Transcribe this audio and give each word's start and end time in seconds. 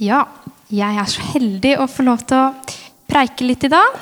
Ja, 0.00 0.22
jeg 0.72 0.96
er 0.96 1.08
så 1.12 1.20
heldig 1.34 1.74
å 1.76 1.84
få 1.90 2.06
lov 2.06 2.22
til 2.24 2.38
å 2.40 2.76
preike 3.10 3.44
litt 3.44 3.66
i 3.66 3.68
dag. 3.68 3.96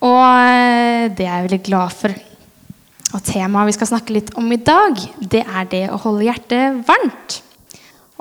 Og 0.00 0.22
eh, 0.24 1.08
det 1.12 1.26
er 1.26 1.34
jeg 1.34 1.44
veldig 1.50 1.58
glad 1.66 1.92
for. 1.92 2.14
Og 3.12 3.26
temaet 3.26 3.68
vi 3.68 3.74
skal 3.76 3.90
snakke 3.90 4.14
litt 4.16 4.30
om 4.40 4.48
i 4.54 4.56
dag, 4.56 4.96
det 5.20 5.42
er 5.44 5.68
det 5.68 5.82
å 5.92 5.98
holde 6.00 6.24
hjertet 6.24 6.78
varmt. 6.88 7.36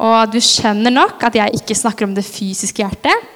Og 0.03 0.33
du 0.33 0.41
skjønner 0.43 0.91
nok 0.91 1.23
at 1.23 1.37
jeg 1.39 1.61
ikke 1.61 1.77
snakker 1.79 2.09
om 2.09 2.17
det 2.17 2.25
fysiske 2.27 2.83
hjertet, 2.83 3.31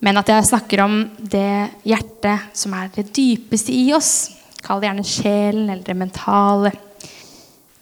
men 0.00 0.16
at 0.16 0.32
jeg 0.32 0.48
snakker 0.48 0.80
om 0.86 0.96
det 1.20 1.68
hjertet 1.84 2.56
som 2.56 2.78
er 2.80 2.88
det 2.96 3.10
dypeste 3.12 3.76
i 3.76 3.90
oss. 3.92 4.30
Kall 4.64 4.80
det 4.80 4.88
gjerne 4.88 5.06
sjelen 5.10 5.68
eller 5.68 5.84
det 5.84 5.98
mentale. 6.00 6.72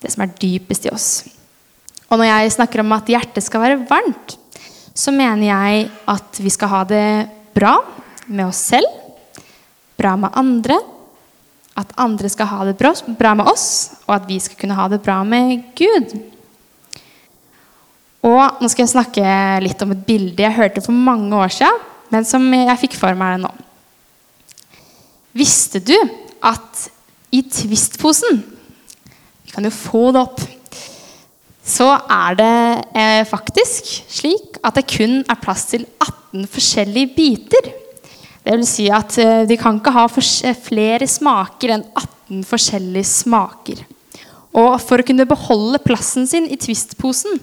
Det 0.03 0.11
som 0.11 0.27
er 0.27 0.35
dypest 0.43 0.91
i 0.91 0.95
oss. 0.95 1.09
Og 2.11 2.19
når 2.19 2.33
jeg 2.33 2.59
snakker 2.59 2.83
om 2.83 2.99
at 2.99 3.15
hjertet 3.15 3.47
skal 3.47 3.63
være 3.63 3.81
varmt, 3.87 4.39
så 4.99 5.15
mener 5.15 5.47
jeg 5.47 5.89
at 6.11 6.41
vi 6.43 6.51
skal 6.51 6.73
ha 6.73 6.81
det 6.89 7.09
bra 7.55 7.77
med 8.27 8.49
oss 8.49 8.65
selv, 8.73 8.89
bra 9.99 10.17
med 10.19 10.35
andre, 10.39 10.79
at 11.79 11.95
andre 12.03 12.31
skal 12.31 12.51
ha 12.51 12.65
det 12.67 12.75
bra 12.79 13.35
med 13.39 13.47
oss, 13.47 13.69
og 14.09 14.17
at 14.17 14.27
vi 14.27 14.41
skal 14.43 14.59
kunne 14.59 14.79
ha 14.79 14.89
det 14.91 14.99
bra 15.05 15.21
med 15.27 15.71
Gud. 15.79 16.17
Og 18.27 18.59
nå 18.59 18.71
skal 18.71 18.85
jeg 18.85 18.95
snakke 18.97 19.37
litt 19.63 19.83
om 19.85 19.95
et 19.95 20.03
bilde 20.07 20.43
jeg 20.43 20.57
hørte 20.59 20.83
for 20.83 20.95
mange 20.95 21.31
år 21.39 21.55
siden, 21.55 21.87
men 22.11 22.27
som 22.27 22.43
jeg 22.55 22.81
fikk 22.83 22.99
for 22.99 23.15
meg 23.19 23.39
nå. 23.45 23.51
Visste 25.39 25.79
du 25.79 25.95
at 26.43 26.89
i 27.31 27.43
Twist-posen 27.45 28.41
Vi 29.45 29.53
kan 29.53 29.65
jo 29.65 29.71
få 29.73 30.09
det 30.13 30.23
opp. 30.23 30.41
Så 31.79 31.87
er 32.11 32.39
det 32.39 32.55
eh, 32.99 33.25
faktisk 33.29 33.91
slik 34.11 34.57
at 34.67 34.79
det 34.81 34.89
kun 34.91 35.21
er 35.21 35.39
plass 35.39 35.69
til 35.71 35.85
18 36.03 36.49
forskjellige 36.51 37.13
biter. 37.15 37.69
Det 38.43 38.57
vil 38.57 38.67
si 38.67 38.89
at 38.91 39.15
eh, 39.23 39.45
de 39.47 39.59
kan 39.61 39.79
ikke 39.79 39.95
ha 39.95 40.09
flere 40.11 41.07
smaker 41.07 41.77
enn 41.77 41.85
18 41.93 42.43
forskjellige 42.49 43.11
smaker. 43.13 43.85
Og 44.59 44.75
for 44.83 44.99
å 44.99 45.07
kunne 45.07 45.29
beholde 45.29 45.79
plassen 45.85 46.27
sin 46.27 46.49
i 46.51 46.59
Twist-posen, 46.59 47.39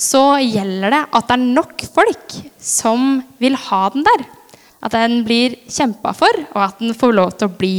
så 0.00 0.38
gjelder 0.40 0.94
det 0.94 1.02
at 1.04 1.28
det 1.28 1.36
er 1.36 1.52
nok 1.58 1.84
folk 1.94 2.38
som 2.58 3.20
vil 3.42 3.58
ha 3.66 3.82
den 3.92 4.06
der. 4.06 4.24
At 4.84 4.96
den 4.96 5.20
blir 5.26 5.58
kjempa 5.68 6.14
for, 6.16 6.40
og 6.54 6.62
at 6.70 6.80
den 6.80 6.96
får 6.96 7.14
lov 7.20 7.36
til 7.36 7.50
å 7.50 7.56
bli. 7.60 7.76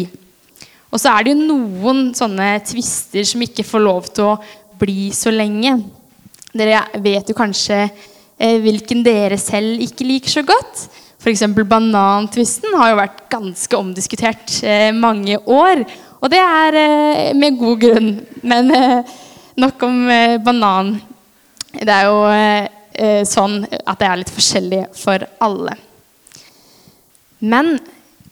Og 0.93 1.01
så 1.01 1.11
er 1.11 1.25
det 1.25 1.33
jo 1.33 1.49
noen 1.49 2.13
sånne 2.15 2.53
tvister 2.67 3.25
som 3.27 3.43
ikke 3.43 3.65
får 3.67 3.83
lov 3.83 4.07
til 4.15 4.29
å 4.31 4.37
bli 4.79 5.09
så 5.15 5.33
lenge. 5.33 5.75
Dere 6.55 6.85
vet 7.03 7.27
jo 7.27 7.35
kanskje 7.35 7.81
eh, 7.83 8.61
hvilken 8.63 9.01
dere 9.03 9.35
selv 9.39 9.81
ikke 9.83 10.07
liker 10.07 10.31
så 10.31 10.43
godt. 10.47 10.85
F.eks. 11.19 11.43
banantvisten 11.67 12.77
har 12.79 12.93
jo 12.93 12.99
vært 13.01 13.25
ganske 13.33 13.79
omdiskutert 13.79 14.59
eh, 14.63 14.91
mange 14.95 15.35
år. 15.41 15.83
Og 16.21 16.31
det 16.31 16.39
er 16.39 16.79
eh, 16.79 17.33
med 17.35 17.59
god 17.59 17.81
grunn. 17.83 18.13
Men 18.47 18.71
nok 19.59 19.83
om 19.87 19.99
banan. 20.45 20.95
Det 21.75 21.91
er 21.91 22.07
jo 22.07 23.23
sånn 23.27 23.57
at 23.67 23.99
det 23.99 24.07
er 24.07 24.19
litt 24.21 24.31
forskjellig 24.31 24.81
for 24.95 25.23
alle. 25.43 25.73
Men 27.43 27.73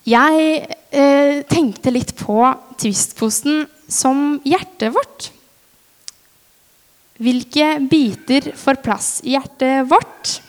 jeg 0.07 1.44
tenkte 1.51 1.91
litt 1.91 2.13
på 2.19 2.38
Twist-posten 2.79 3.66
som 3.91 4.38
hjertet 4.47 4.95
vårt. 4.95 5.31
Hvilke 7.22 7.75
biter 7.86 8.53
får 8.58 8.80
plass 8.81 9.09
i 9.22 9.36
hjertet 9.36 9.86
vårt? 9.89 10.39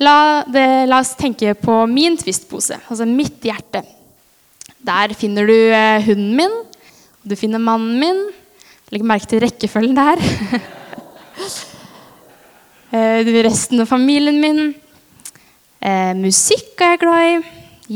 La, 0.00 0.44
det, 0.48 0.64
la 0.88 1.00
oss 1.02 1.16
tenke 1.18 1.52
på 1.58 1.82
min 1.90 2.16
Twist-pose, 2.16 2.78
altså 2.86 3.04
mitt 3.08 3.44
hjerte. 3.44 3.82
Der 4.78 5.12
finner 5.18 5.48
du 5.48 5.54
eh, 5.54 6.04
hunden 6.06 6.36
min, 6.38 6.54
og 7.18 7.26
du 7.28 7.34
finner 7.36 7.60
mannen 7.60 7.98
min. 8.00 8.20
Legg 8.94 9.04
merke 9.04 9.28
til 9.28 9.42
rekkefølgen 9.44 9.98
der. 9.98 10.22
Eh, 12.88 13.26
resten 13.44 13.82
av 13.82 13.90
familien 13.90 14.38
min. 14.40 14.70
Eh, 15.84 16.14
musikk 16.16 16.80
er 16.80 16.94
jeg 16.94 17.00
glad 17.02 17.26
i. 17.26 17.34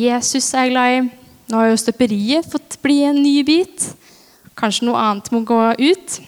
Jesus 0.03 0.50
er 0.53 0.66
jeg 0.66 0.74
glad 0.74 0.97
i. 0.98 0.98
Nå 1.48 1.62
har 1.62 1.70
jo 1.70 1.78
støperiet 1.80 2.50
fått 2.53 2.76
bli 2.84 2.98
en 3.09 3.22
ny 3.24 3.38
bit. 3.41 3.86
Kanskje 4.53 4.91
noe 4.91 5.00
annet 5.00 5.32
må 5.32 5.41
gå 5.48 5.62
ut. 5.80 6.19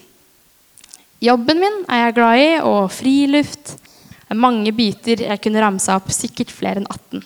Jobben 1.25 1.61
min 1.61 1.77
er 1.89 2.03
jeg 2.03 2.15
glad 2.17 2.41
i, 2.41 2.49
og 2.67 2.91
friluft. 2.93 3.77
Det 3.79 4.33
er 4.33 4.41
mange 4.41 4.73
biter 4.75 5.23
jeg 5.23 5.41
kunne 5.41 5.61
ramsa 5.63 5.95
opp, 5.97 6.11
sikkert 6.13 6.51
flere 6.53 6.81
enn 6.81 6.89
18, 6.89 7.23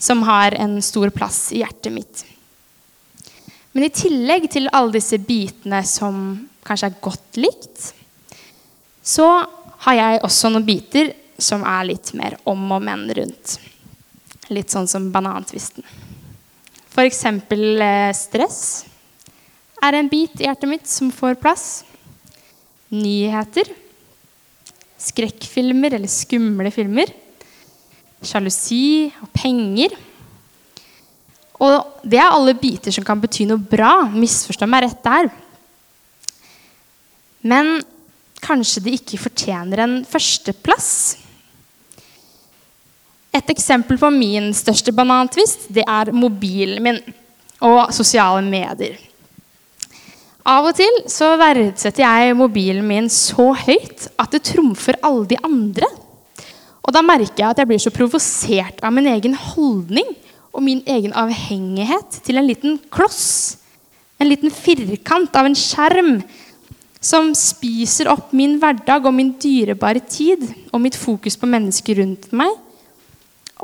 som 0.00 0.24
har 0.26 0.56
en 0.58 0.78
stor 0.82 1.12
plass 1.14 1.50
i 1.52 1.60
hjertet 1.62 1.94
mitt. 1.94 2.24
Men 3.74 3.86
i 3.86 3.92
tillegg 3.94 4.48
til 4.50 4.70
alle 4.74 4.96
disse 4.96 5.18
bitene 5.22 5.82
som 5.86 6.38
kanskje 6.66 6.90
er 6.90 7.00
godt 7.04 7.38
likt, 7.38 7.90
så 9.02 9.26
har 9.84 9.98
jeg 9.98 10.22
også 10.26 10.50
noen 10.50 10.66
biter 10.66 11.12
som 11.38 11.62
er 11.68 11.90
litt 11.92 12.10
mer 12.18 12.38
om 12.48 12.64
og 12.74 12.82
men 12.82 13.06
rundt. 13.14 13.58
Litt 14.50 14.72
sånn 14.72 14.88
som 14.90 15.10
banantvisten. 15.14 15.84
F.eks. 16.88 17.20
Eh, 17.28 18.10
stress 18.16 18.62
er 19.84 19.94
en 19.94 20.10
bit 20.10 20.40
i 20.40 20.48
hjertet 20.48 20.70
mitt 20.70 20.90
som 20.90 21.12
får 21.14 21.38
plass. 21.38 21.68
Nyheter. 22.94 23.68
Skrekkfilmer 24.98 25.94
eller 25.98 26.10
skumle 26.10 26.72
filmer. 26.74 27.10
Sjalusi 28.24 29.10
og 29.22 29.30
penger. 29.36 29.94
Og 31.58 32.02
det 32.06 32.20
er 32.22 32.30
alle 32.30 32.54
biter 32.58 32.94
som 32.94 33.06
kan 33.06 33.20
bety 33.20 33.46
noe 33.48 33.60
bra. 33.60 34.08
Misforstå 34.14 34.66
meg 34.70 34.86
rett 34.86 35.04
der. 35.04 35.30
Men 37.48 37.78
kanskje 38.42 38.82
de 38.84 38.94
ikke 38.98 39.20
fortjener 39.20 39.82
en 39.82 39.96
førsteplass. 40.06 40.90
Et 43.34 43.50
eksempel 43.52 43.98
på 44.00 44.10
min 44.14 44.50
største 44.56 44.94
banantvist 44.94 45.68
det 45.74 45.84
er 45.84 46.14
mobilen 46.16 46.82
min 46.82 47.00
og 47.64 47.92
sosiale 47.94 48.42
medier. 48.46 48.96
Av 50.48 50.64
og 50.64 50.76
til 50.78 51.02
så 51.12 51.34
verdsetter 51.36 52.06
jeg 52.06 52.36
mobilen 52.38 52.86
min 52.88 53.10
så 53.12 53.50
høyt 53.52 54.06
at 54.16 54.32
det 54.32 54.46
trumfer 54.48 54.96
alle 55.04 55.26
de 55.28 55.36
andre. 55.44 55.88
Og 56.80 56.94
da 56.96 57.02
merker 57.04 57.42
jeg 57.42 57.50
at 57.50 57.58
jeg 57.60 57.68
blir 57.68 57.82
så 57.82 57.92
provosert 57.92 58.80
av 58.80 58.94
min 58.96 59.10
egen 59.10 59.34
holdning 59.36 60.08
og 60.54 60.64
min 60.64 60.80
egen 60.88 61.12
avhengighet 61.12 62.22
til 62.24 62.40
en 62.40 62.48
liten 62.48 62.78
kloss. 62.88 63.58
En 64.16 64.30
liten 64.30 64.48
firkant 64.48 65.36
av 65.36 65.50
en 65.50 65.58
skjerm 65.58 66.22
som 66.98 67.28
spiser 67.36 68.08
opp 68.10 68.32
min 68.34 68.56
hverdag 68.58 69.04
og 69.04 69.14
min 69.14 69.34
dyrebare 69.38 70.00
tid 70.00 70.48
og 70.72 70.80
mitt 70.82 70.96
fokus 70.98 71.36
på 71.38 71.50
mennesker 71.50 72.00
rundt 72.00 72.32
meg 72.32 72.56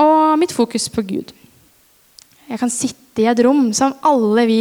og 0.05 0.37
mitt 0.39 0.53
fokus 0.53 0.91
på 0.93 1.03
Gud. 1.06 1.33
Jeg 2.50 2.61
kan 2.61 2.71
sitte 2.71 3.04
i 3.23 3.29
et 3.31 3.41
rom 3.47 3.69
som 3.77 3.95
alle 4.05 4.47
vi, 4.49 4.61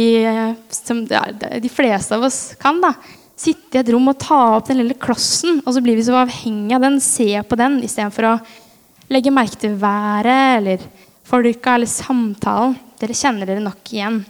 som 0.70 1.02
de 1.06 1.70
fleste 1.72 2.14
av 2.16 2.26
oss 2.28 2.40
kan. 2.60 2.80
da, 2.82 2.94
Sitte 3.34 3.80
i 3.80 3.80
et 3.80 3.90
rom 3.90 4.06
og 4.12 4.20
ta 4.22 4.40
opp 4.56 4.68
den 4.68 4.78
lille 4.78 4.94
klossen, 4.94 5.58
og 5.64 5.74
så 5.74 5.82
blir 5.82 5.98
vi 5.98 6.04
så 6.06 6.20
avhengig 6.20 6.76
av 6.76 6.84
den, 6.86 7.00
se 7.02 7.26
på 7.42 7.58
den, 7.58 7.80
istedenfor 7.82 8.28
å 8.28 8.36
legge 9.10 9.32
merke 9.34 9.58
til 9.58 9.74
været 9.80 10.60
eller 10.60 10.84
folka 11.26 11.74
eller 11.74 11.90
samtalen. 11.90 12.76
Dere 13.00 13.16
kjenner 13.18 13.48
dere 13.48 13.64
nok 13.64 13.90
igjen. 13.90 14.20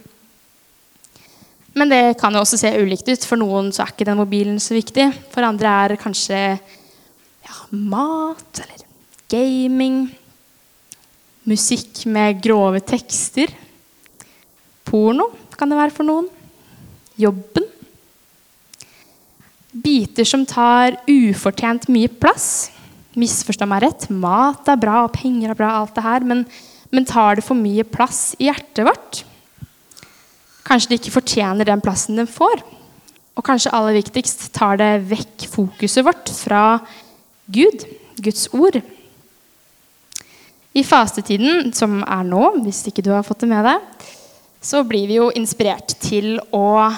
Men 1.75 1.91
det 1.91 2.01
kan 2.19 2.33
jo 2.33 2.41
også 2.41 2.57
se 2.59 2.71
ulikt 2.79 3.07
ut. 3.11 3.27
For 3.27 3.39
noen 3.39 3.69
så 3.75 3.83
er 3.83 3.93
ikke 3.93 4.07
den 4.07 4.19
mobilen 4.19 4.57
så 4.63 4.77
viktig. 4.77 5.09
For 5.31 5.45
andre 5.45 5.73
er 5.83 5.95
kanskje 5.99 6.39
ja, 6.55 7.55
mat 7.75 8.61
eller 8.63 8.85
gaming. 9.31 10.05
Musikk 11.45 12.07
med 12.09 12.41
grove 12.43 12.81
tekster. 12.81 13.51
Porno 14.85 15.31
kan 15.55 15.71
det 15.71 15.79
være 15.79 15.95
for 15.95 16.07
noen. 16.07 16.27
Jobben. 17.19 17.67
Biter 19.75 20.27
som 20.27 20.45
tar 20.47 20.97
ufortjent 21.09 21.89
mye 21.91 22.11
plass. 22.11 22.71
Misforstå 23.19 23.67
meg 23.69 23.85
rett. 23.85 24.07
Mat 24.11 24.67
er 24.71 24.79
bra, 24.79 25.03
og 25.05 25.13
penger 25.15 25.51
er 25.51 25.59
bra, 25.59 25.71
alt 25.79 25.95
det 25.95 26.03
her. 26.05 26.25
Men, 26.27 26.43
men 26.91 27.07
tar 27.07 27.39
det 27.39 27.45
for 27.47 27.59
mye 27.59 27.85
plass 27.87 28.33
i 28.39 28.49
hjertet 28.49 28.85
vårt? 28.87 29.23
Kanskje 30.65 30.91
de 30.91 30.99
ikke 30.99 31.15
fortjener 31.19 31.67
den 31.67 31.83
plassen 31.83 32.19
den 32.19 32.29
får. 32.29 32.63
Og 33.35 33.43
kanskje 33.45 33.73
aller 33.75 33.97
viktigst 33.97 34.47
tar 34.55 34.79
det 34.79 34.91
vekk 35.09 35.47
fokuset 35.51 36.05
vårt 36.07 36.31
fra 36.31 36.65
Gud, 37.51 37.83
Guds 38.23 38.47
ord. 38.55 38.79
I 40.75 40.83
fastetiden, 40.83 41.71
som 41.75 42.01
er 42.03 42.23
nå, 42.27 42.43
hvis 42.65 42.83
ikke 42.89 43.03
du 43.05 43.11
har 43.13 43.23
fått 43.27 43.43
det 43.43 43.51
med 43.51 43.63
deg, 43.67 44.07
så 44.65 44.81
blir 44.87 45.05
vi 45.09 45.19
jo 45.19 45.29
inspirert 45.37 45.93
til 46.01 46.39
å 46.55 46.89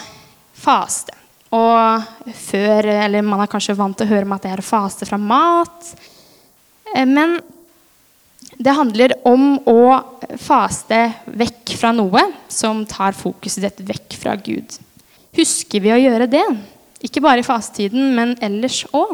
faste. 0.56 1.12
Og 1.56 2.32
før, 2.36 2.88
eller 3.08 3.24
Man 3.24 3.44
er 3.44 3.52
kanskje 3.52 3.76
vant 3.76 3.96
til 3.98 4.08
å 4.08 4.12
høre 4.12 4.28
om 4.28 4.36
at 4.36 4.46
det 4.46 4.54
er 4.54 4.64
å 4.64 4.68
faste 4.68 5.08
fra 5.08 5.20
mat. 5.20 5.92
Eh, 6.94 7.08
men 7.08 7.38
det 8.58 8.76
handler 8.76 9.14
om 9.28 9.60
å 9.68 9.82
faste 10.42 11.00
vekk 11.28 11.76
fra 11.78 11.92
noe 11.96 12.24
som 12.52 12.86
tar 12.88 13.16
fokuset 13.18 13.68
ditt 13.68 13.84
vekk 13.92 14.18
fra 14.22 14.36
Gud. 14.40 14.80
Husker 15.38 15.84
vi 15.84 15.94
å 15.94 16.00
gjøre 16.00 16.30
det? 16.32 16.46
Ikke 17.04 17.22
bare 17.22 17.44
i 17.44 17.46
fastetiden, 17.46 18.16
men 18.16 18.34
ellers 18.44 18.82
òg. 18.96 19.14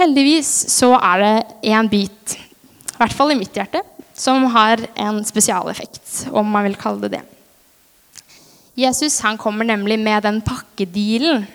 Heldigvis 0.00 0.50
så 0.72 0.94
er 0.96 1.22
det 1.22 1.70
én 1.74 1.88
bit, 1.90 2.34
i 2.34 2.98
hvert 2.98 3.14
fall 3.14 3.34
i 3.34 3.38
mitt 3.38 3.54
hjerte, 3.54 3.82
som 4.18 4.48
har 4.52 4.82
en 4.98 5.20
spesialeffekt, 5.26 6.28
om 6.34 6.48
man 6.50 6.66
vil 6.66 6.78
kalle 6.78 7.06
det 7.06 7.18
det. 7.18 7.24
Jesus 8.78 9.20
han 9.24 9.38
kommer 9.38 9.66
nemlig 9.66 9.98
med 9.98 10.22
den 10.22 10.40
pakkedealen 10.46 11.46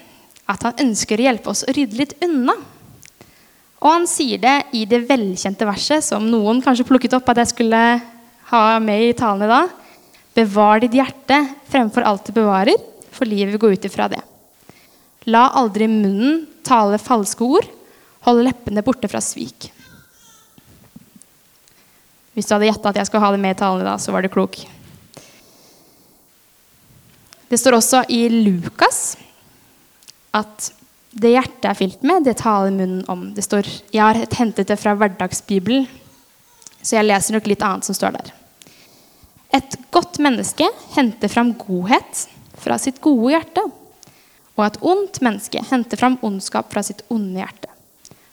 at 0.51 0.63
han 0.67 0.79
ønsker 0.87 1.19
å 1.19 1.27
hjelpe 1.27 1.51
oss 1.53 1.63
å 1.63 1.75
rydde 1.75 1.99
litt 1.99 2.15
unna. 2.25 2.55
Og 3.83 3.89
han 3.89 4.07
sier 4.07 4.39
det 4.39 4.57
i 4.75 4.83
det 4.87 5.03
velkjente 5.07 5.67
verset 5.67 6.03
som 6.03 6.25
noen 6.27 6.61
kanskje 6.63 6.87
plukket 6.87 7.15
opp 7.15 7.31
at 7.31 7.41
jeg 7.43 7.51
skulle 7.53 7.83
ha 8.51 8.63
med 8.83 9.09
i 9.09 9.15
talen 9.15 9.45
i 9.45 9.51
dag. 9.51 9.71
Bevar 10.35 10.81
ditt 10.83 10.95
hjerte 10.97 11.39
fremfor 11.71 12.07
alt 12.07 12.27
du 12.27 12.35
bevarer, 12.35 12.79
for 13.13 13.29
livet 13.29 13.59
går 13.61 13.77
ut 13.77 13.87
ifra 13.87 14.09
det. 14.11 14.21
La 15.31 15.49
aldri 15.59 15.87
munnen 15.87 16.41
tale 16.65 16.99
falske 16.99 17.45
ord, 17.45 17.67
hold 18.27 18.43
leppene 18.43 18.83
borte 18.83 19.07
fra 19.11 19.21
svik. 19.23 19.69
Hvis 22.33 22.47
du 22.49 22.55
hadde 22.55 22.69
gjetta 22.69 22.91
at 22.93 22.99
jeg 22.99 23.09
skulle 23.09 23.23
ha 23.25 23.33
det 23.33 23.41
med 23.43 23.55
i 23.55 23.59
talen 23.59 23.83
i 23.83 23.87
dag, 23.87 24.01
så 24.01 24.13
var 24.13 24.25
du 24.25 24.31
klok. 24.33 24.57
Det 27.49 27.59
står 27.61 27.77
også 27.77 28.05
i 28.09 28.23
Lukas 28.31 29.13
at 30.33 30.71
det 31.13 31.35
hjertet 31.35 31.67
er 31.69 31.77
fylt 31.77 32.01
med, 32.01 32.23
det 32.25 32.39
taler 32.39 32.73
munnen 32.73 33.03
om. 33.11 33.27
Det 33.35 33.43
står, 33.45 33.67
Jeg 33.93 34.01
har 34.01 34.17
hentet 34.33 34.67
det 34.67 34.79
fra 34.81 34.95
Hverdagsbibelen, 34.97 35.85
så 36.81 36.97
jeg 36.97 37.05
leser 37.05 37.37
nok 37.37 37.47
litt 37.51 37.61
annet 37.61 37.85
som 37.85 37.95
står 37.95 38.15
der. 38.17 38.31
Et 39.53 39.77
godt 39.93 40.17
menneske 40.17 40.65
henter 40.95 41.29
fram 41.29 41.53
godhet 41.53 42.25
fra 42.57 42.79
sitt 42.81 42.97
gode 43.03 43.35
hjerte. 43.35 43.61
Og 44.57 44.65
et 44.65 44.79
ondt 44.81 45.21
menneske 45.25 45.61
henter 45.69 46.01
fram 46.01 46.17
ondskap 46.25 46.73
fra 46.73 46.81
sitt 46.85 47.05
onde 47.13 47.41
hjerte. 47.43 47.69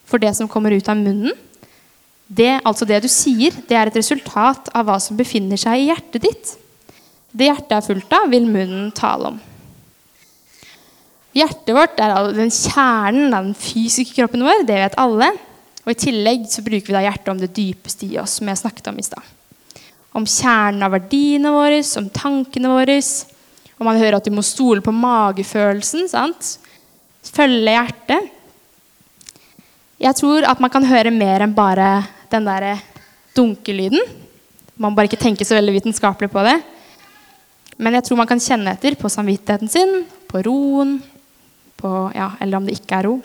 For 0.09 0.21
det 0.21 0.33
som 0.39 0.49
kommer 0.49 0.73
ut 0.73 0.89
av 0.89 0.97
munnen, 0.97 1.37
det, 2.31 2.61
altså 2.63 2.87
det 2.87 3.01
du 3.03 3.09
sier, 3.11 3.55
det 3.67 3.75
er 3.75 3.91
et 3.91 3.97
resultat 3.99 4.69
av 4.77 4.87
hva 4.87 5.01
som 5.03 5.19
befinner 5.19 5.59
seg 5.59 5.81
i 5.81 5.89
hjertet 5.89 6.23
ditt. 6.23 6.53
Det 7.35 7.49
hjertet 7.49 7.75
er 7.75 7.87
fullt 7.87 8.15
av, 8.15 8.29
vil 8.31 8.47
munnen 8.47 8.93
tale 8.95 9.33
om. 9.33 9.41
Hjertet 11.35 11.75
vårt 11.75 11.99
er 12.03 12.15
den 12.35 12.51
kjernen 12.55 13.35
av 13.35 13.49
den 13.49 13.57
fysiske 13.59 14.15
kroppen 14.15 14.43
vår. 14.47 14.63
Det 14.67 14.79
vet 14.79 14.99
alle. 14.99 15.31
Og 15.83 15.93
I 15.93 15.99
tillegg 15.99 16.47
så 16.51 16.63
bruker 16.67 16.91
vi 16.91 16.97
da 16.97 17.05
hjertet 17.07 17.31
om 17.33 17.41
det 17.41 17.53
dypeste 17.57 18.07
i 18.07 18.19
oss, 18.23 18.39
som 18.39 18.51
jeg 18.51 18.63
snakket 18.63 18.91
om 18.91 18.99
i 18.99 19.07
stad. 19.07 19.29
Om 20.15 20.27
kjernen 20.27 20.87
av 20.87 20.95
verdiene 20.95 21.55
våre, 21.55 21.83
om 21.99 22.09
tankene 22.15 22.71
våre. 22.71 22.99
Og 23.79 23.87
man 23.87 23.99
hører 23.99 24.19
at 24.19 24.27
du 24.27 24.35
må 24.35 24.47
stole 24.47 24.83
på 24.87 24.95
magefølelsen. 24.95 26.07
sant? 26.11 26.57
Følge 27.27 27.75
hjertet. 27.75 28.31
Jeg 30.01 30.17
tror 30.17 30.47
at 30.49 30.63
man 30.63 30.73
kan 30.73 30.87
høre 30.89 31.13
mer 31.15 31.43
enn 31.45 31.55
bare 31.55 31.91
den 32.33 32.47
derre 32.49 32.77
dunkelyden. 33.37 34.03
Man 34.81 34.97
bare 34.97 35.11
ikke 35.11 35.21
tenker 35.21 35.49
så 35.49 35.59
veldig 35.59 35.77
vitenskapelig 35.79 36.31
på 36.33 36.45
det. 36.47 36.57
Men 37.81 37.97
jeg 37.97 38.07
tror 38.07 38.21
man 38.21 38.29
kan 38.29 38.43
kjenne 38.43 38.75
etter 38.75 38.97
på 39.01 39.09
samvittigheten 39.13 39.71
sin, 39.73 40.03
på 40.29 40.43
roen, 40.45 40.99
på, 41.81 41.91
ja, 42.15 42.35
eller 42.41 42.61
om 42.61 42.67
det 42.69 42.77
ikke 42.77 42.99
er 42.99 43.09
ro. 43.09 43.19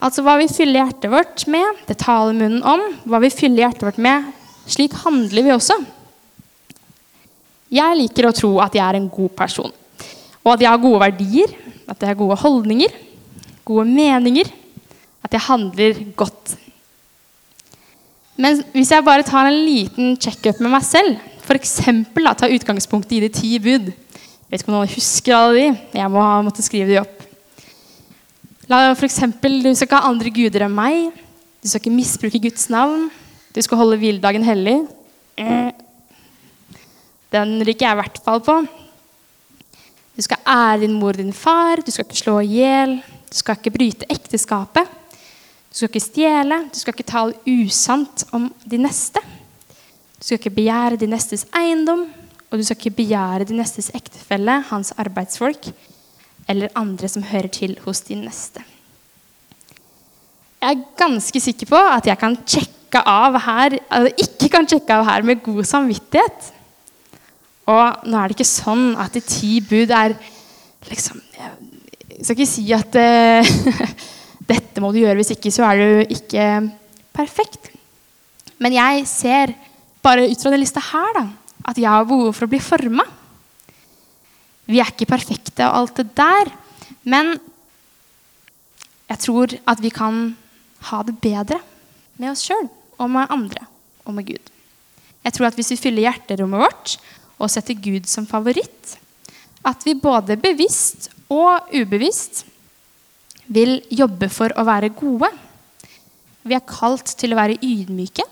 Altså 0.00 0.22
hva 0.24 0.38
vi 0.40 0.46
fyller 0.48 0.80
hjertet 0.80 1.12
vårt 1.12 1.42
med, 1.50 1.82
det 1.88 1.98
taler 2.00 2.36
munnen 2.36 2.62
om. 2.64 2.84
Hva 3.04 3.20
vi 3.20 3.32
fyller 3.34 3.66
hjertet 3.66 3.84
vårt 3.84 3.98
med, 4.00 4.30
slik 4.70 4.94
handler 5.02 5.44
vi 5.44 5.52
også. 5.52 5.76
Jeg 7.70 7.98
liker 7.98 8.26
å 8.26 8.34
tro 8.34 8.54
at 8.64 8.74
jeg 8.74 8.82
er 8.86 8.98
en 8.98 9.10
god 9.12 9.34
person. 9.38 9.74
Og 10.40 10.54
at 10.54 10.62
jeg 10.64 10.70
har 10.70 10.80
gode 10.80 11.02
verdier, 11.02 11.52
at 11.84 12.00
jeg 12.00 12.10
har 12.10 12.18
gode 12.18 12.38
holdninger, 12.40 12.94
gode 13.66 13.84
meninger. 13.90 14.48
At 15.20 15.36
jeg 15.36 15.44
handler 15.50 16.00
godt. 16.16 16.54
Men 18.40 18.62
hvis 18.72 18.90
jeg 18.90 19.04
bare 19.04 19.26
tar 19.26 19.50
en 19.50 19.64
liten 19.66 20.14
check-up 20.16 20.60
med 20.64 20.72
meg 20.72 20.84
selv, 20.86 21.18
f.eks. 21.44 21.80
ta 22.40 22.48
utgangspunkt 22.48 23.12
i 23.12 23.20
de 23.20 23.28
ti 23.34 23.58
bud 23.60 23.90
jeg 24.50 24.56
vet 24.56 24.64
ikke 24.64 24.72
om 24.72 24.80
noen 24.80 24.90
husker 24.90 25.34
alle 25.36 25.52
de. 25.54 25.66
Jeg 25.94 26.10
må 26.10 26.22
ha 26.26 26.38
måttet 26.42 26.66
skrive 26.66 26.90
de 26.90 26.96
opp. 26.98 27.20
La 28.66 28.80
for 28.98 29.06
eksempel, 29.06 29.60
Du 29.62 29.68
skal 29.76 29.86
ikke 29.86 30.00
ha 30.02 30.10
andre 30.10 30.32
guder 30.34 30.64
enn 30.66 30.74
meg. 30.74 31.12
Du 31.62 31.68
skal 31.70 31.78
ikke 31.78 31.92
misbruke 31.94 32.40
Guds 32.42 32.66
navn. 32.66 33.04
Du 33.54 33.62
skal 33.62 33.78
holde 33.78 34.00
hviledagen 34.02 34.42
hellig. 34.42 34.74
Den 37.30 37.62
ryker 37.62 37.86
jeg 37.86 37.94
i 37.94 38.00
hvert 38.00 38.18
fall 38.26 38.42
på. 38.42 38.56
Du 40.18 40.26
skal 40.26 40.42
ære 40.42 40.80
din 40.82 40.98
mor 40.98 41.14
og 41.14 41.22
din 41.22 41.30
far. 41.32 41.78
Du 41.86 41.94
skal 41.94 42.08
ikke 42.08 42.18
slå 42.24 42.40
i 42.42 42.50
hjel. 42.58 42.96
Du 43.30 43.38
skal 43.38 43.54
ikke 43.54 43.76
bryte 43.78 44.10
ekteskapet. 44.10 44.98
Du 45.70 45.78
skal 45.78 45.88
ikke 45.88 46.02
stjele. 46.02 46.64
Du 46.72 46.78
skal 46.78 46.96
ikke 46.96 47.10
tale 47.10 47.36
usant 47.46 48.24
om 48.34 48.48
de 48.66 48.78
neste. 48.78 49.22
Du 50.18 50.26
skal 50.26 50.40
ikke 50.40 50.58
begjære 50.58 50.98
de 51.00 51.08
nestes 51.08 51.46
eiendom 51.56 52.08
og 52.50 52.58
du 52.58 52.66
skal 52.66 52.80
ikke 52.80 52.98
begjære 53.04 53.46
de 53.46 53.56
nestes 53.58 53.92
ektefelle, 53.94 54.58
hans 54.70 54.90
arbeidsfolk 54.98 55.70
eller 56.50 56.72
andre 56.74 57.08
som 57.08 57.22
hører 57.22 57.50
til 57.54 57.76
hos 57.84 58.02
de 58.08 58.16
neste. 58.18 58.62
Jeg 60.60 60.74
er 60.74 60.88
ganske 60.98 61.40
sikker 61.40 61.70
på 61.70 61.78
at 61.78 62.08
jeg 62.10 62.18
kan 62.18 62.34
sjekke 62.42 63.02
av 63.06 63.38
her, 63.46 63.78
altså 63.86 64.26
ikke 64.26 64.50
kan 64.52 64.66
sjekke 64.68 64.96
av 64.98 65.06
her 65.06 65.22
med 65.24 65.44
god 65.44 65.62
samvittighet. 65.64 66.50
Og 67.70 68.10
nå 68.10 68.18
er 68.18 68.28
det 68.28 68.36
ikke 68.36 68.50
sånn 68.50 68.96
at 68.98 69.14
de 69.14 69.22
ti 69.22 69.60
bud 69.62 69.92
er 69.94 70.16
liksom 70.90 71.20
Jeg 72.10 72.24
skal 72.26 72.34
ikke 72.34 72.50
si 72.50 72.64
at 72.74 72.96
uh, 72.98 73.92
dette 74.50 74.82
må 74.82 74.90
du 74.92 75.00
gjøre, 75.02 75.18
hvis 75.20 75.34
ikke 75.36 75.52
så 75.54 75.66
er 75.68 75.80
du 75.80 76.14
ikke 76.16 76.46
perfekt. 77.14 77.70
Men 78.60 78.74
jeg 78.76 79.06
ser, 79.08 79.54
bare 80.04 80.26
ut 80.28 80.40
fra 80.40 80.50
denne 80.50 80.64
lista 80.64 80.82
her, 80.90 81.14
da, 81.16 81.24
at 81.70 81.78
jeg 81.78 81.90
har 81.90 82.08
behov 82.08 82.32
for 82.34 82.46
å 82.46 82.50
bli 82.50 82.60
forma. 82.62 83.06
Vi 84.70 84.80
er 84.80 84.92
ikke 84.92 85.08
perfekte 85.10 85.66
og 85.66 85.80
alt 85.80 86.00
det 86.00 86.10
der, 86.18 86.52
men 87.10 87.34
jeg 89.10 89.22
tror 89.24 89.54
at 89.68 89.82
vi 89.82 89.90
kan 89.92 90.22
ha 90.90 91.00
det 91.06 91.16
bedre 91.22 91.58
med 92.20 92.30
oss 92.32 92.44
sjøl 92.46 92.68
og 93.00 93.10
med 93.10 93.32
andre 93.32 93.66
og 94.06 94.14
med 94.16 94.28
Gud. 94.28 94.52
Jeg 95.24 95.36
tror 95.36 95.50
at 95.50 95.56
hvis 95.58 95.72
vi 95.74 95.80
fyller 95.80 96.06
hjerterommet 96.06 96.62
vårt 96.62 96.94
og 97.40 97.50
setter 97.52 97.76
Gud 97.76 98.06
som 98.08 98.28
favoritt, 98.28 98.96
at 99.66 99.82
vi 99.84 99.98
både 99.98 100.38
bevisst 100.40 101.10
og 101.32 101.72
ubevisst 101.74 102.44
vil 103.50 103.80
jobbe 103.90 104.30
for 104.32 104.54
å 104.54 104.66
være 104.66 104.92
gode. 104.94 105.30
Vi 106.46 106.56
er 106.56 106.68
kalt 106.68 107.16
til 107.18 107.34
å 107.34 107.40
være 107.40 107.58
ydmyke, 107.64 108.24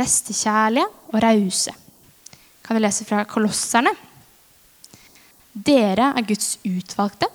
nestekjærlige 0.00 0.90
og 1.12 1.22
rause 1.24 1.76
kan 2.70 2.78
vi 2.78 2.84
lese 2.84 3.02
fra 3.02 3.24
Kolosserne. 3.26 3.90
Dere 5.50 6.12
er 6.14 6.22
Guds 6.22 6.52
utvalgte, 6.62 7.26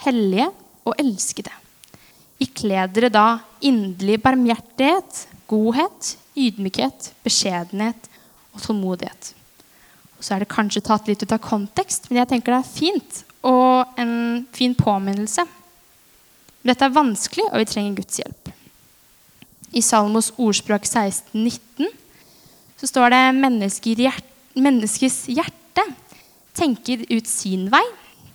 hellige 0.00 0.46
og 0.88 0.94
elskede. 0.96 1.52
Ikle 2.40 2.86
dere 2.96 3.10
da 3.12 3.26
inderlig 3.68 4.16
barmhjertighet, 4.24 5.26
godhet, 5.50 6.14
ydmykhet, 6.40 7.10
beskjedenhet 7.20 8.08
og 8.54 8.64
tålmodighet. 8.64 9.34
Så 10.24 10.32
er 10.32 10.46
det 10.46 10.54
kanskje 10.56 10.86
tatt 10.88 11.04
litt 11.10 11.20
ut 11.20 11.36
av 11.36 11.44
kontekst, 11.44 12.08
men 12.08 12.22
jeg 12.22 12.32
tenker 12.32 12.56
det 12.56 12.62
er 12.62 12.72
fint 12.72 13.22
og 13.44 14.00
en 14.00 14.46
fin 14.56 14.72
påminnelse. 14.72 15.44
Dette 16.66 16.84
er 16.84 16.94
vanskelig, 16.94 17.46
og 17.52 17.60
vi 17.62 17.68
trenger 17.70 18.00
Guds 18.00 18.18
hjelp. 18.20 18.50
I 19.76 19.82
Salmos 19.84 20.32
ordspråk 20.40 20.86
16-19 20.88 21.88
så 22.78 22.88
står 22.88 23.12
det 23.12 23.22
menneskets 24.62 25.24
hjerte 25.30 25.84
tenker 26.58 27.04
ut 27.10 27.28
sin 27.30 27.68
vei, 27.72 27.84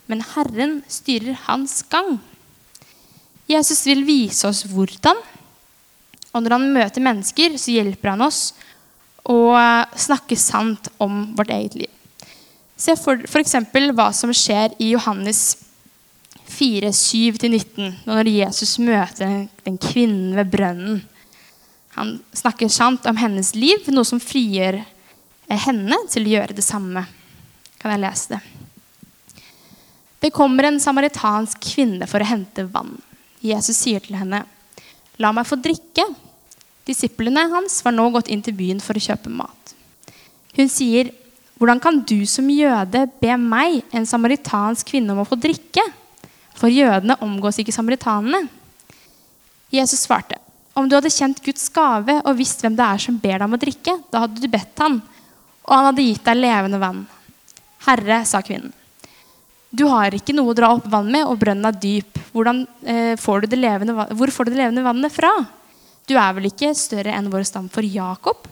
men 0.08 0.24
Herren 0.34 0.82
styrer 0.92 1.38
hans 1.48 1.82
gang. 1.92 2.18
Jesus 3.50 3.84
vil 3.88 4.06
vise 4.08 4.48
oss 4.48 4.64
hvordan. 4.72 5.20
Og 6.34 6.44
når 6.44 6.56
han 6.56 6.70
møter 6.76 7.04
mennesker, 7.04 7.58
så 7.60 7.76
hjelper 7.76 8.14
han 8.14 8.24
oss 8.26 8.54
å 9.30 9.56
snakke 10.00 10.38
sant 10.40 10.90
om 11.04 11.34
vårt 11.38 11.52
eget 11.56 11.78
liv. 11.84 11.92
Se 12.76 12.96
f.eks. 12.98 13.56
hva 13.94 14.10
som 14.16 14.32
skjer 14.36 14.74
i 14.82 14.94
Johannes 14.96 15.44
4, 16.50 16.90
7-19, 16.92 17.94
når 18.08 18.30
Jesus 18.30 18.78
møter 18.84 19.48
den 19.66 19.78
kvinnen 19.82 20.36
ved 20.38 20.52
brønnen. 20.54 21.02
Han 21.96 22.18
snakker 22.34 22.72
sant 22.74 23.06
om 23.10 23.18
hennes 23.18 23.54
liv, 23.56 23.86
noe 23.94 24.08
som 24.08 24.22
frigjør 24.22 24.82
henne 25.64 25.98
til 26.10 26.28
å 26.28 26.34
gjøre 26.38 26.58
det 26.58 26.66
samme. 26.66 27.06
Kan 27.82 27.94
jeg 27.94 28.04
lese 28.04 28.36
det? 28.36 28.42
Det 30.24 30.32
kommer 30.34 30.70
en 30.70 30.80
samaritansk 30.80 31.60
kvinne 31.74 32.08
for 32.08 32.24
å 32.24 32.28
hente 32.28 32.66
vann. 32.72 32.96
Jesus 33.44 33.82
sier 33.84 34.04
til 34.04 34.16
henne, 34.16 34.46
La 35.22 35.30
meg 35.36 35.46
få 35.46 35.60
drikke. 35.62 36.08
Disiplene 36.88 37.46
hans 37.52 37.76
var 37.86 37.94
nå 37.94 38.08
gått 38.16 38.32
inn 38.34 38.42
til 38.44 38.56
byen 38.58 38.80
for 38.82 38.98
å 38.98 39.04
kjøpe 39.04 39.30
mat. 39.30 39.76
Hun 40.58 40.70
sier, 40.70 41.12
'Hvordan 41.58 41.80
kan 41.82 42.00
du 42.02 42.26
som 42.26 42.50
jøde 42.50 43.10
be 43.22 43.38
meg, 43.38 43.84
en 43.94 44.06
samaritansk 44.06 44.88
kvinne, 44.88 45.12
om 45.12 45.20
å 45.20 45.28
få 45.28 45.40
drikke?' 45.40 46.03
For 46.58 46.72
jødene 46.72 47.18
omgås 47.24 47.60
ikke 47.62 47.76
samaritanene. 47.76 48.48
Jesus 49.74 50.06
svarte, 50.06 50.38
'Om 50.76 50.90
du 50.90 50.96
hadde 50.96 51.10
kjent 51.10 51.42
Guds 51.44 51.70
gave 51.70 52.22
og 52.26 52.38
visst 52.38 52.62
hvem 52.62 52.76
det 52.76 52.86
er 52.86 52.98
som 52.98 53.18
ber 53.18 53.38
deg 53.38 53.48
om 53.48 53.54
å 53.54 53.62
drikke,' 53.62 54.04
'da 54.10 54.20
hadde 54.26 54.42
du 54.42 54.48
bedt 54.48 54.80
han, 54.80 55.02
og 55.66 55.74
han 55.76 55.86
hadde 55.86 56.06
gitt 56.06 56.24
deg 56.26 56.38
levende 56.38 56.80
vann.' 56.80 57.08
'Herre', 57.86 58.26
sa 58.26 58.42
kvinnen, 58.42 58.74
'du 59.74 59.88
har 59.88 60.14
ikke 60.14 60.34
noe 60.34 60.54
å 60.54 60.56
dra 60.56 60.70
opp 60.74 60.86
vann 60.86 61.12
med, 61.12 61.26
og 61.26 61.40
brønnen 61.40 61.66
er 61.66 61.80
dyp. 61.80 62.20
Hvordan, 62.34 62.68
eh, 62.86 63.16
får 63.16 63.50
levende, 63.50 63.94
hvor 64.16 64.30
får 64.30 64.46
du 64.46 64.52
det 64.52 64.62
levende 64.62 64.84
vannet 64.84 65.12
fra?' 65.12 65.48
'Du 66.08 66.16
er 66.16 66.34
vel 66.34 66.46
ikke 66.46 66.76
større 66.76 67.14
enn 67.14 67.30
vår 67.30 67.44
stamfor 67.44 67.84
Jakob?' 67.84 68.48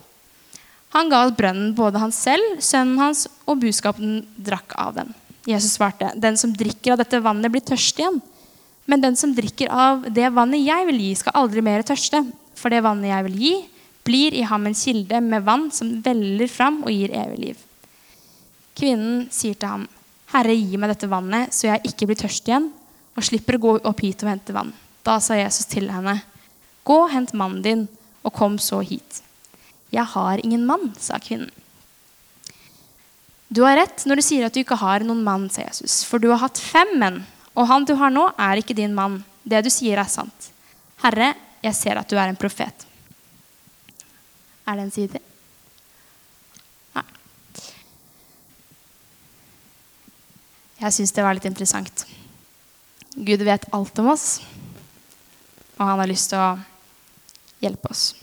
Han 0.93 1.09
ga 1.09 1.25
oss 1.25 1.31
brønnen, 1.31 1.73
både 1.73 1.99
han 1.99 2.11
selv, 2.11 2.59
sønnen 2.59 2.99
hans 2.99 3.27
og 3.47 3.61
buskapen 3.61 4.25
drakk 4.35 4.75
av 4.75 4.95
den. 4.95 5.13
Jesus 5.47 5.77
svarte, 5.77 6.11
'Den 6.15 6.37
som 6.37 6.53
drikker 6.53 6.93
av 6.93 6.97
dette 6.97 7.19
vannet, 7.19 7.51
blir 7.51 7.61
tørst 7.61 7.97
igjen.' 7.97 8.21
Men 8.85 9.01
den 9.01 9.15
som 9.15 9.33
drikker 9.33 9.69
av 9.69 10.05
det 10.11 10.29
vannet 10.33 10.65
jeg 10.65 10.85
vil 10.87 10.99
gi, 10.99 11.15
skal 11.15 11.35
aldri 11.35 11.61
mer 11.61 11.83
tørste. 11.83 12.25
For 12.55 12.69
det 12.69 12.83
vannet 12.83 13.11
jeg 13.11 13.23
vil 13.23 13.37
gi, 13.39 13.53
blir 14.03 14.33
i 14.33 14.41
ham 14.41 14.65
en 14.67 14.73
kilde 14.73 15.21
med 15.21 15.45
vann 15.45 15.69
som 15.71 16.01
veller 16.01 16.49
fram 16.49 16.81
og 16.83 16.89
gir 16.89 17.13
evig 17.13 17.39
liv. 17.39 17.57
Kvinnen 18.75 19.29
sier 19.31 19.55
til 19.55 19.69
ham, 19.69 19.87
Herre, 20.33 20.55
gi 20.55 20.77
meg 20.79 20.93
dette 20.93 21.09
vannet, 21.11 21.53
så 21.53 21.67
jeg 21.67 21.91
ikke 21.91 22.07
blir 22.09 22.19
tørst 22.19 22.47
igjen, 22.47 22.71
og 23.15 23.23
slipper 23.27 23.57
å 23.57 23.63
gå 23.63 23.73
opp 23.83 24.01
hit 24.01 24.23
og 24.23 24.31
hente 24.31 24.55
vann. 24.55 24.71
Da 25.03 25.19
sa 25.19 25.35
Jesus 25.35 25.67
til 25.69 25.89
henne, 25.91 26.21
Gå, 26.87 26.97
hent 27.11 27.35
mannen 27.37 27.61
din, 27.61 27.87
og 28.25 28.33
kom 28.33 28.57
så 28.57 28.79
hit. 28.81 29.21
Jeg 29.93 30.07
har 30.15 30.41
ingen 30.41 30.65
mann, 30.65 30.95
sa 30.97 31.19
kvinnen. 31.21 31.51
Du 33.51 33.65
har 33.65 33.75
rett 33.75 34.05
når 34.07 34.21
du 34.21 34.23
sier 34.23 34.47
at 34.47 34.55
du 34.55 34.61
ikke 34.61 34.79
har 34.79 35.03
noen 35.03 35.25
mann, 35.25 35.49
sa 35.51 35.65
Jesus, 35.65 36.01
for 36.07 36.23
du 36.23 36.29
har 36.31 36.39
hatt 36.39 36.59
fem 36.61 36.93
menn, 37.01 37.19
og 37.51 37.67
han 37.67 37.83
du 37.83 37.97
har 37.99 38.13
nå, 38.13 38.29
er 38.39 38.61
ikke 38.61 38.77
din 38.77 38.95
mann. 38.95 39.19
Det 39.43 39.59
du 39.65 39.69
sier, 39.73 39.99
er 39.99 40.07
sant. 40.07 40.47
Herre, 41.03 41.33
jeg 41.65 41.75
ser 41.75 41.99
at 41.99 42.07
du 42.07 42.15
er 42.15 42.31
en 42.31 42.39
profet. 42.39 42.85
Er 44.63 44.77
det 44.79 44.85
en 44.85 44.93
side? 44.95 45.19
Nei. 46.95 47.03
Jeg 50.85 50.95
syns 50.95 51.11
det 51.17 51.25
var 51.25 51.35
litt 51.35 51.49
interessant. 51.49 52.05
Gud 53.11 53.43
vet 53.43 53.67
alt 53.75 53.99
om 53.99 54.13
oss, 54.13 54.39
og 55.75 55.83
han 55.83 55.99
har 55.99 56.07
lyst 56.07 56.31
til 56.31 56.39
å 56.39 56.53
hjelpe 57.59 57.91
oss. 57.91 58.13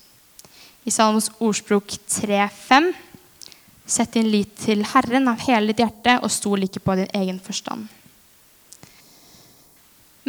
I 0.88 0.94
Salmos 0.94 1.28
ordspråk 1.36 1.98
3,5.: 2.08 2.94
Sett 3.88 4.12
din 4.12 4.28
lit 4.28 4.52
til 4.60 4.84
Herren 4.84 5.30
av 5.30 5.40
hele 5.46 5.72
ditt 5.72 5.80
hjerte, 5.80 6.18
og 6.20 6.32
stol 6.32 6.66
ikke 6.66 6.82
på 6.84 6.98
din 6.98 7.08
egen 7.16 7.38
forstand. 7.40 7.88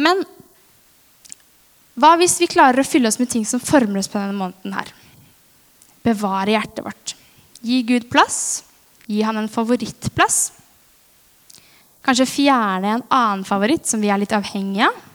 Men 0.00 0.24
hva 2.00 2.14
hvis 2.16 2.38
vi 2.40 2.48
klarer 2.48 2.80
å 2.80 2.86
fylle 2.86 3.10
oss 3.10 3.18
med 3.20 3.28
ting 3.28 3.44
som 3.44 3.60
former 3.60 4.00
oss 4.00 4.08
på 4.08 4.16
denne 4.16 4.36
måneden 4.36 4.72
her? 4.72 4.88
Bevare 6.06 6.54
hjertet 6.54 6.84
vårt. 6.86 7.14
Gi 7.60 7.82
Gud 7.84 8.08
plass. 8.08 8.62
Gi 9.10 9.20
han 9.26 9.36
en 9.36 9.50
favorittplass. 9.52 10.38
Kanskje 12.06 12.28
fjerne 12.30 12.94
en 12.96 13.06
annen 13.12 13.44
favoritt 13.44 13.84
som 13.90 14.00
vi 14.00 14.08
er 14.08 14.22
litt 14.22 14.32
avhengige 14.32 14.88
av. 14.88 15.06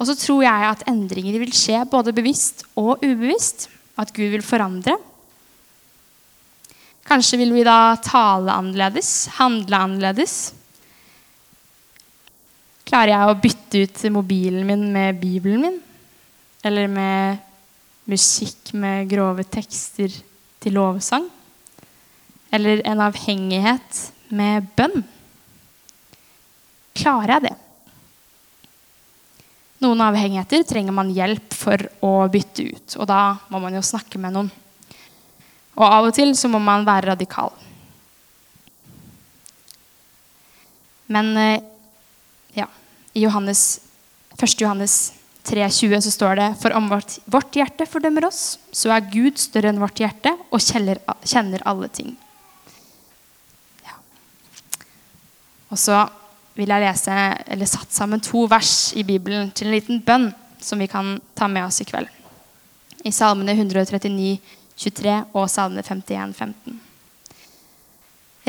Og 0.00 0.08
så 0.08 0.16
tror 0.18 0.42
jeg 0.42 0.66
at 0.72 0.82
endringer 0.90 1.38
vil 1.38 1.54
skje 1.54 1.84
både 1.90 2.14
bevisst 2.16 2.64
og 2.74 3.04
ubevisst. 3.04 3.68
At 4.00 4.10
Gud 4.16 4.32
vil 4.32 4.42
forandre. 4.42 4.96
Kanskje 7.04 7.38
vil 7.42 7.52
vi 7.52 7.64
da 7.66 7.96
tale 8.00 8.52
annerledes, 8.52 9.26
handle 9.36 9.76
annerledes. 9.76 10.54
Klarer 12.88 13.12
jeg 13.12 13.28
å 13.28 13.40
bytte 13.40 13.82
ut 13.84 14.04
mobilen 14.14 14.64
min 14.68 14.86
med 14.92 15.20
Bibelen 15.20 15.66
min? 15.66 15.80
Eller 16.64 16.88
med 16.88 17.42
musikk 18.08 18.72
med 18.72 19.08
grove 19.10 19.44
tekster 19.44 20.12
til 20.64 20.76
lovsang? 20.76 21.28
Eller 22.54 22.80
en 22.88 23.04
avhengighet 23.04 24.00
med 24.32 24.68
bønn? 24.76 25.04
Klarer 26.96 27.36
jeg 27.36 27.46
det? 27.50 27.54
Noen 29.84 30.00
avhengigheter 30.00 30.64
trenger 30.64 30.94
man 30.96 31.12
hjelp 31.12 31.52
for 31.52 31.80
å 32.06 32.16
bytte 32.32 32.64
ut, 32.64 32.94
og 32.96 33.08
da 33.10 33.34
må 33.52 33.60
man 33.60 33.74
jo 33.76 33.84
snakke 33.84 34.20
med 34.22 34.32
noen. 34.32 34.52
Og 35.74 35.84
av 35.84 36.08
og 36.08 36.14
til 36.14 36.34
så 36.38 36.50
må 36.50 36.60
man 36.62 36.86
være 36.86 37.12
radikal. 37.12 37.52
Men 41.14 41.36
eh, 41.36 41.60
ja, 42.56 42.68
i 43.12 43.24
Johannes, 43.26 43.80
1. 44.38 44.56
Johannes 44.62 45.12
3,20 45.44 46.00
så 46.00 46.10
står 46.10 46.36
det 46.40 46.48
For 46.62 46.72
om 46.76 46.88
vårt, 46.88 47.18
vårt 47.28 47.56
hjerte 47.58 47.86
fordømmer 47.88 48.28
oss, 48.30 48.56
så 48.72 48.94
er 48.94 49.10
Gud 49.12 49.38
større 49.40 49.72
enn 49.72 49.82
vårt 49.82 50.00
hjerte 50.00 50.32
og 50.48 50.62
kjenner, 50.62 51.02
kjenner 51.26 51.64
alle 51.68 51.90
ting. 51.92 52.14
Ja. 53.84 53.98
Og 55.68 55.80
så 55.80 56.06
vil 56.54 56.70
jeg 56.70 56.86
lese, 56.86 57.14
eller 57.50 57.68
satt 57.68 57.92
sammen 57.92 58.22
to 58.22 58.46
vers 58.50 58.94
i 58.96 59.04
Bibelen 59.04 59.50
til 59.52 59.68
en 59.68 59.74
liten 59.74 60.02
bønn 60.06 60.30
som 60.62 60.80
vi 60.80 60.88
kan 60.88 61.18
ta 61.36 61.48
med 61.50 61.66
oss 61.66 61.82
i 61.82 61.88
kveld. 61.88 62.08
I 63.04 63.12
Salmene 63.12 63.52
139, 63.52 64.38
23 64.80 65.20
og 65.32 65.46
Salme 65.52 65.84
51, 65.86 66.34
15. 66.34 66.80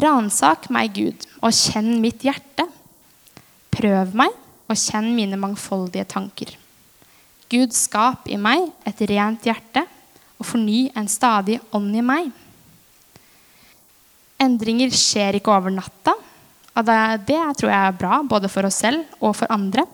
Ransak 0.02 0.68
meg, 0.74 0.92
Gud, 0.96 1.26
og 1.40 1.54
kjenn 1.56 2.00
mitt 2.04 2.26
hjerte. 2.26 2.66
Prøv 3.76 4.16
meg 4.18 4.34
og 4.66 4.80
kjenn 4.80 5.14
mine 5.16 5.38
mangfoldige 5.40 6.08
tanker. 6.10 6.56
Gud, 7.52 7.76
skap 7.78 8.26
i 8.28 8.40
meg 8.42 8.72
et 8.88 9.04
rent 9.12 9.46
hjerte 9.46 9.86
og 10.36 10.48
forny 10.50 10.90
en 10.98 11.08
stadig 11.12 11.60
ånd 11.76 11.94
i 11.96 12.04
meg. 12.04 12.32
Endringer 14.42 14.92
skjer 14.92 15.38
ikke 15.38 15.54
over 15.54 15.72
natta, 15.72 16.16
og 16.76 16.90
det, 17.24 17.40
tror 17.56 17.72
jeg 17.72 17.80
er 17.88 18.00
bra 18.02 18.20
både 18.28 18.50
for 18.52 18.68
oss 18.68 18.82
selv 18.84 19.06
og 19.22 19.38
for 19.40 19.52
andre. 19.54 19.86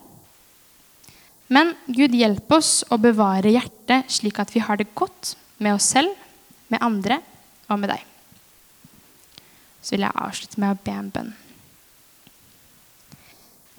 Men 1.52 1.74
Gud 1.86 2.16
hjelper 2.16 2.58
oss 2.58 2.80
å 2.90 2.98
bevare 2.98 3.52
hjertet 3.52 4.10
slik 4.10 4.40
at 4.42 4.50
vi 4.54 4.64
har 4.64 4.80
det 4.80 4.90
godt 4.98 5.36
med 5.62 5.76
oss 5.76 5.92
selv, 5.94 6.10
med 6.72 6.82
andre 6.84 7.20
og 7.68 7.80
med 7.82 7.92
deg. 7.92 8.02
Så 9.82 9.96
vil 9.96 10.06
jeg 10.06 10.22
avslutte 10.24 10.62
med 10.62 10.74
å 10.74 10.80
be 10.82 10.96
en 10.96 11.12
bønn. 11.12 11.30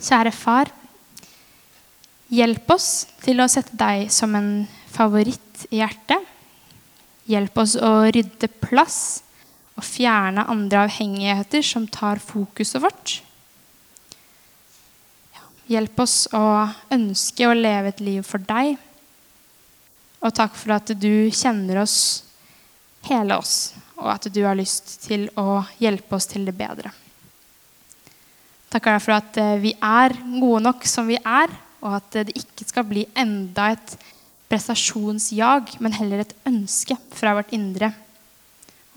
Kjære 0.03 0.33
far. 0.35 0.71
Hjelp 2.33 2.71
oss 2.73 2.89
til 3.23 3.43
å 3.43 3.49
sette 3.51 3.77
deg 3.77 4.09
som 4.11 4.33
en 4.35 4.53
favoritt 4.91 5.67
i 5.69 5.79
hjertet. 5.79 6.31
Hjelp 7.29 7.59
oss 7.61 7.77
å 7.79 7.93
rydde 8.11 8.49
plass 8.59 8.97
og 9.77 9.85
fjerne 9.87 10.43
andre 10.51 10.83
avhengigheter 10.87 11.63
som 11.65 11.85
tar 11.87 12.19
fokuset 12.21 12.81
vårt. 12.83 13.21
Hjelp 15.71 16.01
oss 16.03 16.25
å 16.35 16.43
ønske 16.91 17.47
å 17.47 17.55
leve 17.55 17.93
et 17.93 18.03
liv 18.03 18.25
for 18.27 18.43
deg. 18.43 18.75
Og 20.23 20.35
takk 20.35 20.55
for 20.59 20.75
at 20.75 20.91
du 20.99 21.31
kjenner 21.31 21.81
oss, 21.83 22.25
hele 23.09 23.37
oss, 23.39 23.73
og 23.99 24.09
at 24.15 24.27
du 24.33 24.41
har 24.45 24.57
lyst 24.57 24.95
til 25.05 25.27
å 25.39 25.63
hjelpe 25.81 26.17
oss 26.17 26.29
til 26.31 26.47
det 26.47 26.55
bedre. 26.57 26.91
Takker 28.73 28.95
deg 28.95 29.03
for 29.05 29.15
at 29.17 29.37
eh, 29.41 29.59
vi 29.61 29.75
er 29.77 30.15
gode 30.39 30.63
nok 30.65 30.87
som 30.89 31.09
vi 31.09 31.19
er, 31.19 31.51
og 31.83 31.99
at 31.99 32.19
det 32.29 32.37
ikke 32.39 32.65
skal 32.65 32.87
bli 32.87 33.03
enda 33.19 33.73
et 33.75 33.95
prestasjonsjag, 34.49 35.75
men 35.83 35.97
heller 35.97 36.23
et 36.23 36.35
ønske 36.47 36.97
fra 37.13 37.35
vårt 37.37 37.53
indre 37.55 37.91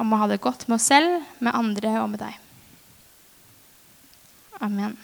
om 0.00 0.12
å 0.12 0.20
ha 0.20 0.28
det 0.30 0.42
godt 0.44 0.66
med 0.68 0.78
oss 0.78 0.88
selv, 0.92 1.22
med 1.40 1.56
andre 1.56 1.92
og 2.02 2.10
med 2.12 2.22
deg. 2.24 2.40
Amen. 4.64 4.96